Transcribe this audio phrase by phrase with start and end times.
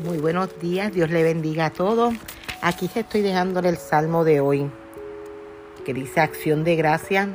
[0.00, 2.14] Muy buenos días, Dios le bendiga a todos.
[2.62, 4.70] Aquí te estoy dejándole el salmo de hoy,
[5.84, 7.28] que dice acción de gracia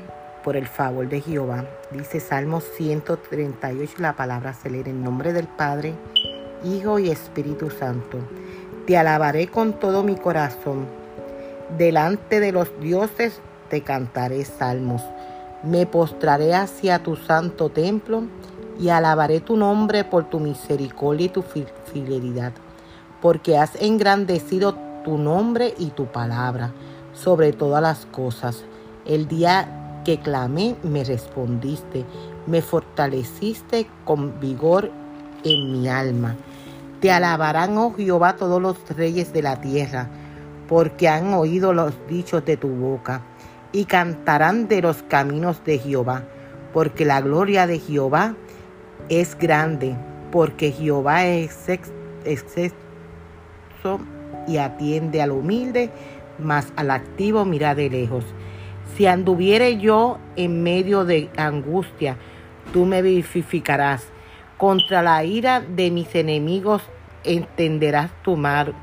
[0.43, 1.65] por el favor de Jehová.
[1.91, 5.93] Dice Salmo 138, la palabra se lee en nombre del Padre,
[6.63, 8.17] Hijo y Espíritu Santo.
[8.87, 10.87] Te alabaré con todo mi corazón.
[11.77, 13.39] Delante de los dioses
[13.69, 15.03] te cantaré salmos.
[15.61, 18.23] Me postraré hacia tu santo templo
[18.79, 22.53] y alabaré tu nombre por tu misericordia y tu fidelidad,
[23.21, 26.71] porque has engrandecido tu nombre y tu palabra
[27.13, 28.63] sobre todas las cosas.
[29.05, 32.05] El día que clamé me respondiste,
[32.45, 34.91] me fortaleciste con vigor
[35.43, 36.35] en mi alma.
[37.01, 40.09] Te alabarán, oh Jehová, todos los reyes de la tierra,
[40.67, 43.21] porque han oído los dichos de tu boca,
[43.71, 46.23] y cantarán de los caminos de Jehová,
[46.73, 48.35] porque la gloria de Jehová
[49.09, 49.95] es grande,
[50.31, 51.69] porque Jehová es
[52.25, 52.75] exceso
[54.47, 55.89] y atiende al humilde,
[56.39, 58.25] mas al activo mira de lejos.
[58.95, 62.17] Si anduviere yo en medio de angustia,
[62.73, 64.07] tú me vivificarás.
[64.57, 66.81] Contra la ira de mis enemigos
[67.23, 68.73] entenderás tu mano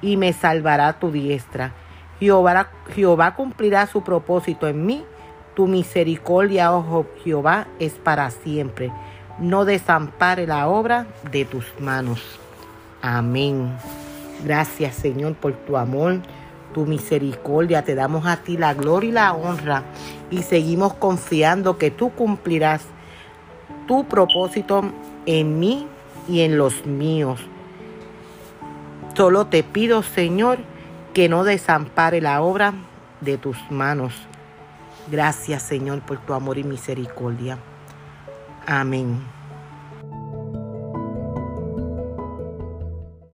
[0.00, 1.74] y me salvará tu diestra.
[2.20, 5.04] Jehová, Jehová cumplirá su propósito en mí.
[5.54, 8.90] Tu misericordia, oh Jehová, es para siempre
[9.40, 12.20] no desampare la obra de tus manos.
[13.02, 13.76] Amén.
[14.44, 16.20] Gracias Señor por tu amor,
[16.74, 17.84] tu misericordia.
[17.84, 19.84] Te damos a ti la gloria y la honra
[20.30, 22.82] y seguimos confiando que tú cumplirás
[23.86, 24.82] tu propósito
[25.26, 25.86] en mí
[26.28, 27.40] y en los míos.
[29.14, 30.58] Solo te pido Señor
[31.14, 32.74] que no desampare la obra
[33.20, 34.14] de tus manos.
[35.10, 37.58] Gracias Señor por tu amor y misericordia.
[38.68, 39.37] Amén.